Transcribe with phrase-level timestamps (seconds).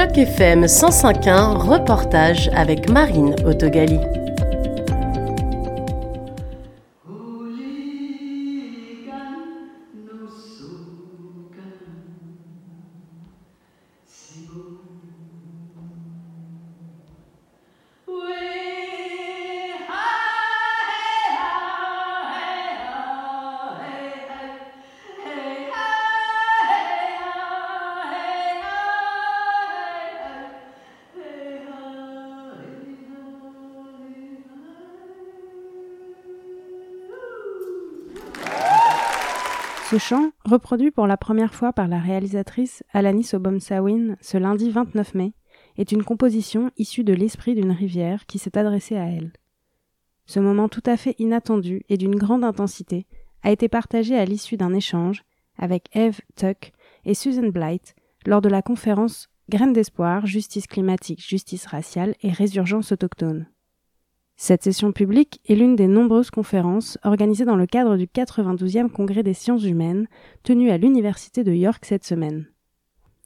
[0.00, 4.00] Choc FM 105.1, reportage avec Marine Autogali.
[39.90, 45.16] Ce chant, reproduit pour la première fois par la réalisatrice Alanis Obomsawin ce lundi 29
[45.16, 45.32] mai,
[45.78, 49.32] est une composition issue de l'esprit d'une rivière qui s'est adressée à elle.
[50.26, 53.08] Ce moment tout à fait inattendu et d'une grande intensité
[53.42, 55.24] a été partagé à l'issue d'un échange
[55.58, 56.70] avec Eve Tuck
[57.04, 62.92] et Susan Blight lors de la conférence Graines d'espoir, justice climatique, justice raciale et résurgence
[62.92, 63.48] autochtone.
[64.42, 69.22] Cette session publique est l'une des nombreuses conférences organisées dans le cadre du 92e Congrès
[69.22, 70.06] des sciences humaines
[70.44, 72.46] tenu à l'Université de York cette semaine.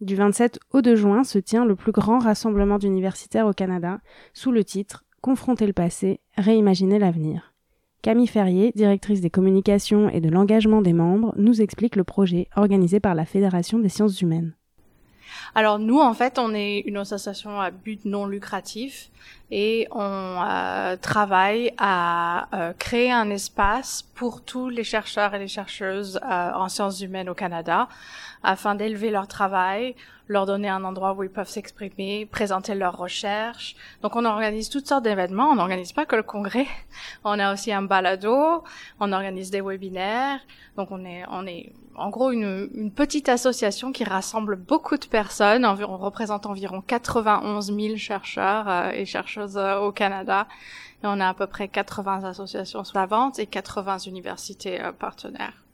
[0.00, 4.00] Du 27 au 2 juin se tient le plus grand rassemblement d'universitaires au Canada
[4.32, 7.52] sous le titre Confronter le passé, réimaginer l'avenir.
[8.00, 13.00] Camille Ferrier, directrice des communications et de l'engagement des membres, nous explique le projet organisé
[13.00, 14.54] par la Fédération des sciences humaines.
[15.54, 19.10] Alors nous, en fait, on est une association à but non lucratif
[19.54, 25.46] et on euh, travaille à euh, créer un espace pour tous les chercheurs et les
[25.46, 27.86] chercheuses euh, en sciences humaines au Canada
[28.42, 29.94] afin d'élever leur travail,
[30.26, 33.76] leur donner un endroit où ils peuvent s'exprimer, présenter leurs recherches.
[34.02, 36.66] Donc on organise toutes sortes d'événements, on n'organise pas que le congrès,
[37.24, 38.64] on a aussi un balado,
[39.00, 40.40] on organise des webinaires.
[40.76, 45.04] Donc on est on est en gros une, une petite association qui rassemble beaucoup de
[45.04, 50.46] personnes, on représente environ 91 000 chercheurs et chercheuses euh, au Canada.
[51.02, 55.64] On a à peu près 80 associations sur la vente et 80 universités euh, partenaires.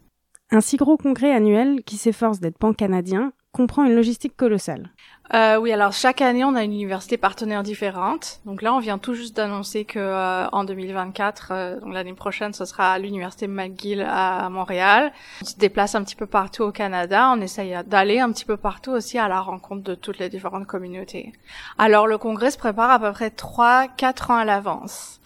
[0.50, 4.88] Un si gros congrès annuel qui s'efforce d'être pan-canadien comprend une logistique colossale.
[5.34, 8.38] Euh, oui, alors chaque année, on a une université partenaire différente.
[8.46, 12.54] Donc là, on vient tout juste d'annoncer que euh, en 2024, euh, donc l'année prochaine,
[12.54, 15.12] ce sera l'université McGill à Montréal.
[15.42, 17.32] On se déplace un petit peu partout au Canada.
[17.34, 20.66] On essaye d'aller un petit peu partout aussi à la rencontre de toutes les différentes
[20.66, 21.32] communautés.
[21.78, 25.20] Alors le congrès se prépare à peu près trois, quatre ans à l'avance.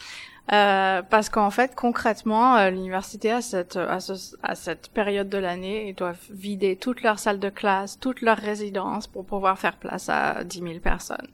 [0.52, 3.98] Euh, parce qu'en fait, concrètement, euh, l'université à cette à,
[4.42, 8.38] à, cette période de l'année, ils doivent vider toutes leurs salles de classe, toutes leurs
[8.38, 11.28] résidences pour pouvoir faire place à 10 000 personnes.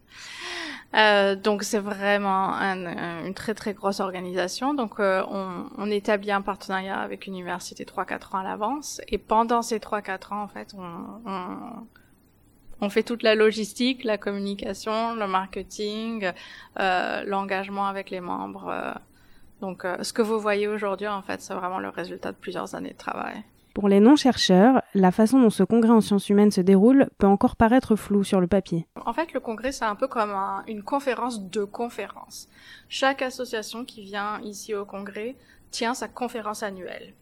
[0.94, 4.74] Euh, donc c'est vraiment un, une très très grosse organisation.
[4.74, 9.62] Donc euh, on, on, établit un partenariat avec l'université 3-4 ans à l'avance, et pendant
[9.62, 11.86] ces 3-4 ans, en fait, on, on
[12.80, 16.30] on fait toute la logistique, la communication, le marketing,
[16.78, 18.68] euh, l'engagement avec les membres.
[18.68, 18.92] Euh.
[19.60, 22.74] donc, euh, ce que vous voyez aujourd'hui, en fait, c'est vraiment le résultat de plusieurs
[22.74, 23.42] années de travail.
[23.74, 27.54] Pour les non-chercheurs, la façon dont ce congrès en sciences humaines se déroule peut encore
[27.54, 28.88] paraître flou sur le papier.
[29.06, 30.32] En fait, le congrès, c'est un peu comme
[30.66, 32.48] une conférence de conférences.
[32.88, 35.36] Chaque association qui vient ici au congrès
[35.70, 37.14] tient sa conférence annuelle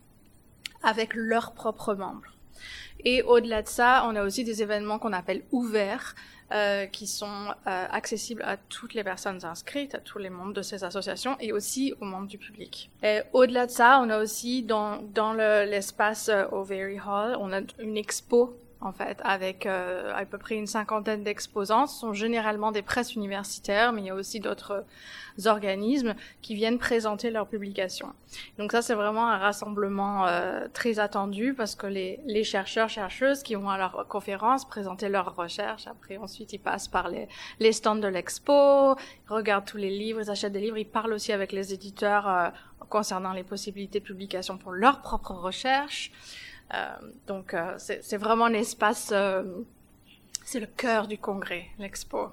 [0.83, 2.35] avec leurs propres membres.
[3.05, 6.15] Et au-delà de ça, on a aussi des événements qu'on appelle ouverts,
[6.53, 10.62] euh, qui sont euh, accessibles à toutes les personnes inscrites, à tous les membres de
[10.62, 12.89] ces associations et aussi aux membres du public.
[13.03, 17.62] Et au-delà de ça, on a aussi dans, dans l'espace le, euh, Hall, on a
[17.81, 21.87] une expo en fait, avec euh, à peu près une cinquantaine d'exposants.
[21.87, 24.84] Ce sont généralement des presses universitaires, mais il y a aussi d'autres
[25.47, 28.12] organismes qui viennent présenter leurs publications.
[28.59, 33.42] Donc ça, c'est vraiment un rassemblement euh, très attendu parce que les, les chercheurs, chercheuses
[33.42, 37.28] qui vont à leur conférence présenter leurs recherches, après ensuite ils passent par les,
[37.60, 41.12] les stands de l'expo, ils regardent tous les livres, ils achètent des livres, ils parlent
[41.12, 42.48] aussi avec les éditeurs euh,
[42.88, 46.12] concernant les possibilités de publication pour leurs propres recherches.
[46.75, 46.97] Euh,
[47.27, 49.43] donc euh, c'est vraiment l'espace, euh,
[50.45, 52.28] c'est le cœur du congrès, l'expo.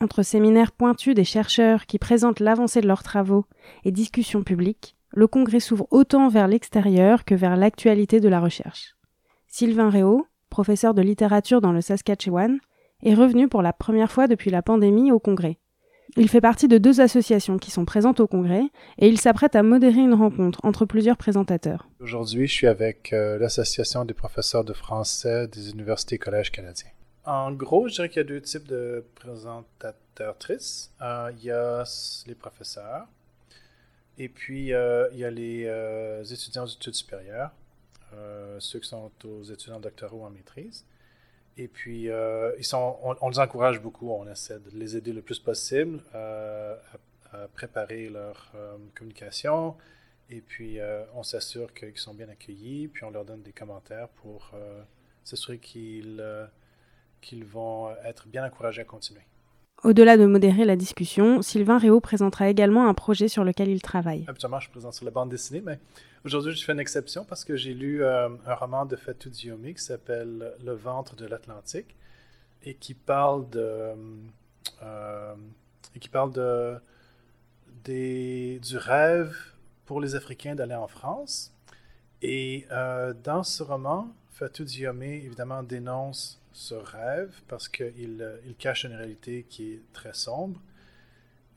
[0.00, 3.46] Entre séminaires pointus des chercheurs qui présentent l'avancée de leurs travaux
[3.84, 8.94] et discussions publiques, le congrès s'ouvre autant vers l'extérieur que vers l'actualité de la recherche.
[9.46, 12.58] Sylvain Réau, professeur de littérature dans le Saskatchewan,
[13.02, 15.58] est revenu pour la première fois depuis la pandémie au congrès.
[16.16, 18.64] Il fait partie de deux associations qui sont présentes au congrès
[18.98, 21.88] et il s'apprête à modérer une rencontre entre plusieurs présentateurs.
[22.00, 26.90] Aujourd'hui, je suis avec euh, l'Association des professeurs de français des universités et collèges canadiens.
[27.24, 30.92] En gros, je dirais qu'il y a deux types de présentatrices.
[31.02, 31.84] Euh, il y a
[32.26, 33.06] les professeurs
[34.16, 37.50] et puis euh, il y a les étudiants d'études supérieures,
[38.58, 40.84] ceux qui sont aux étudiants doctoraux en maîtrise.
[41.58, 42.08] Et puis,
[42.62, 46.76] sont, on, les encourage beaucoup, on essaie de les aider le plus possible à,
[47.52, 48.52] préparer leur
[48.94, 49.76] communication.
[50.30, 50.78] Et puis,
[51.14, 54.52] on s'assure qu'ils sont bien accueillis, puis on leur donne des commentaires pour
[55.24, 56.14] s'assurer qu'ils
[57.44, 59.26] vont être bien encouragés à continuer.
[59.84, 64.24] Au-delà de modérer la discussion, Sylvain Réau présentera également un projet sur lequel il travaille.
[64.26, 65.78] Habituellement, je présente sur la bande dessinée, mais
[66.24, 69.74] aujourd'hui, je fais une exception parce que j'ai lu euh, un roman de Fatou Diomi
[69.74, 71.94] qui s'appelle Le ventre de l'Atlantique
[72.64, 73.92] et qui parle de.
[74.82, 75.34] Euh,
[75.94, 76.78] et qui parle de,
[77.84, 79.34] du rêve
[79.86, 81.52] pour les Africains d'aller en France.
[82.20, 84.08] Et euh, dans ce roman,
[84.38, 89.82] Fatou Diomé, évidemment, dénonce ce rêve parce qu'il euh, il cache une réalité qui est
[89.92, 90.60] très sombre.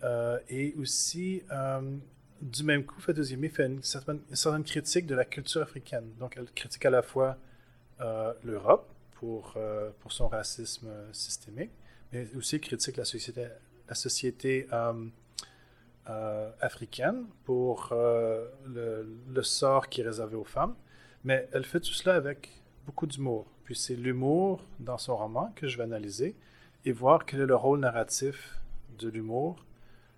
[0.04, 1.98] Euh, et aussi, euh,
[2.42, 6.12] du même coup, Fatou Diomé fait une certaine, critique de la culture africaine.
[6.20, 7.38] Donc, elle critique à la fois
[8.44, 9.56] l'Europe pour,
[10.00, 11.70] pour son racisme systémique,
[12.12, 13.46] mais aussi critique la société,
[13.88, 14.68] la société
[16.60, 20.74] africaine pour le, sort qui est réservé aux femmes.
[21.24, 23.46] Mais elle fait tout cela avec beaucoup d'humour.
[23.64, 26.36] Puis c'est l'humour dans son roman que je vais analyser
[26.86, 28.60] et voir quel est le rôle narratif
[29.00, 29.64] de l'humour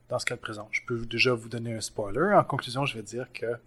[0.09, 0.69] dans ce qu'elle présente.
[0.71, 2.33] Je peux déjà vous donner un spoiler.
[2.33, 3.57] En conclusion, je vais dire que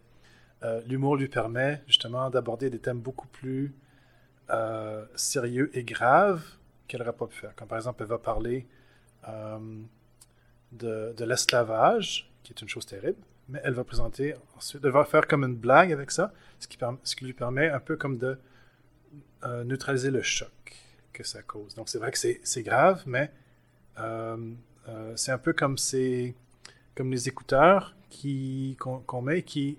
[0.62, 3.74] euh, l'humour lui permet justement d'aborder des thèmes beaucoup plus
[4.50, 6.44] euh, sérieux et graves
[6.88, 7.54] qu'elle n'aurait pas pu faire.
[7.56, 8.66] Comme par exemple, elle va parler
[9.28, 9.58] euh,
[10.72, 15.26] de, l'esclavage, qui est une chose terrible, mais elle va présenter ensuite, elle va faire
[15.26, 16.66] comme une blague avec ça, ce
[17.16, 18.38] qui lui permet un peu comme de
[19.44, 20.50] euh, neutraliser le choc
[21.12, 21.74] que ça cause.
[21.74, 23.30] Donc c'est vrai que c'est grave, mais
[23.98, 24.36] euh,
[24.88, 25.76] euh, c'est un peu comme,
[26.94, 27.94] comme les écouteurs
[28.78, 29.78] qu'on met qui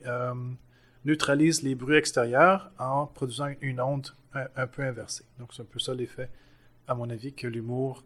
[1.05, 5.25] neutralisent les bruits extérieurs en produisant une onde un, peu inversée.
[5.39, 6.29] Donc c'est un peu ça l'effet,
[6.87, 8.03] à mon avis, que l'humour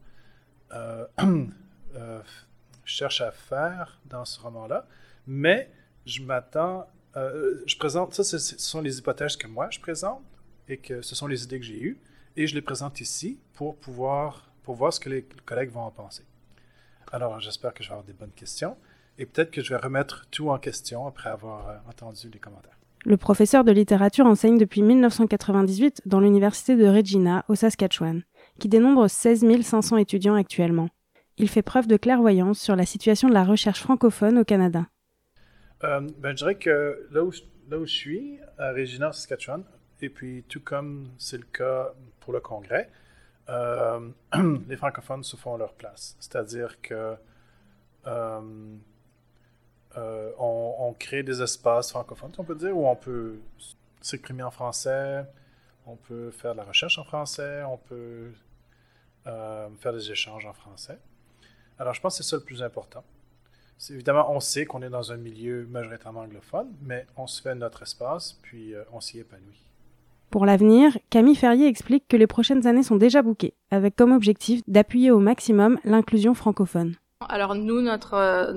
[2.86, 4.88] cherche à faire dans ce roman-là.
[5.28, 5.70] Mais
[6.06, 10.24] je m'attends, je présente, ça ce sont les hypothèses que moi je présente
[10.72, 11.98] et que ce sont les idées que j'ai eues
[12.38, 15.92] et je les présente ici pour pouvoir pour voir ce que les collègues vont en
[15.92, 16.24] penser.
[17.12, 18.78] Alors, j'espère que je vais avoir des bonnes questions
[19.18, 22.78] et peut-être que je vais remettre tout en question après avoir euh, entendu les commentaires.
[23.04, 28.22] Le professeur de littérature enseigne depuis 1998 dans l'université de Regina, au Saskatchewan,
[28.60, 30.90] qui dénombre 16 500 étudiants actuellement.
[31.38, 34.86] Il fait preuve de clairvoyance sur la situation de la recherche francophone au Canada.
[35.84, 37.32] Euh, ben, je dirais que là où,
[37.70, 39.64] là où je suis, à Regina, Saskatchewan,
[40.02, 42.90] et puis, tout comme c'est le cas pour le Congrès,
[43.50, 44.10] euh,
[44.68, 46.16] les francophones se font leur place.
[46.20, 47.16] C'est-à-dire que
[48.08, 48.76] euh,
[49.98, 53.40] euh, on, crée des espaces francophones, on peut dire, où on peut
[54.02, 55.26] s'exprimer en français,
[55.86, 58.32] on peut faire de la recherche en français, on peut
[59.24, 60.98] faire des échanges en français.
[61.78, 63.04] Alors, je pense que c'est ça le plus important.
[63.90, 67.84] Évidemment, on sait qu'on est dans un milieu majoritairement anglophone, mais on se fait notre
[67.84, 69.71] espace, puis on s'y épanouit.
[70.32, 74.62] Pour l'avenir, Camille Ferrier explique que les prochaines années sont déjà bouquées, avec comme objectif
[74.66, 76.96] d'appuyer au maximum l'inclusion francophone.
[77.28, 78.54] Alors nous, notre, euh,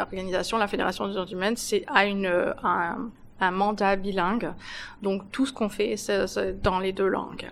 [0.00, 2.26] organisation, la Fédération des sciences humaines, c'est à une,
[2.64, 4.52] un, un mandat bilingue.
[5.02, 7.50] Donc tout ce qu'on fait, c'est dans les deux langues.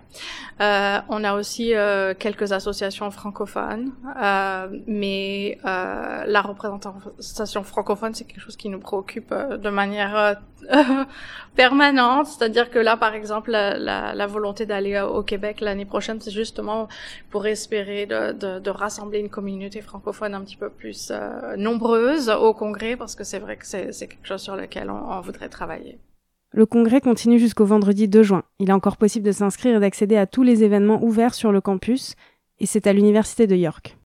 [0.61, 3.91] Euh, on a aussi euh, quelques associations francophones,
[4.21, 10.39] euh, mais euh, la représentation francophone, c'est quelque chose qui nous préoccupe euh, de manière
[11.55, 12.27] permanente.
[12.27, 16.31] C'est-à-dire que là, par exemple, la, la, la volonté d'aller au Québec l'année prochaine, c'est
[16.31, 16.87] justement
[17.31, 21.11] pour espérer de, de, de, rassembler une communauté francophone un petit peu plus
[21.57, 25.21] nombreuse au Congrès, parce que c'est vrai que c'est quelque chose sur lequel on, on
[25.21, 25.78] voudrait travailler.
[26.51, 28.43] Le congrès continue jusqu'au vendredi 2 juin.
[28.59, 31.61] Il est encore possible de s'inscrire et d'accéder à tous les événements ouverts sur le
[31.61, 32.15] campus,
[32.59, 33.97] et c'est à l'Université de York.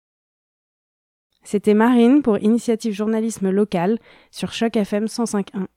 [1.43, 3.99] C'était Marine pour Initiative Journalisme Local
[4.31, 5.67] sur Choc FM 105.1.